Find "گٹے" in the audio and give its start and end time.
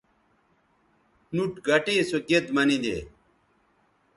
1.67-1.95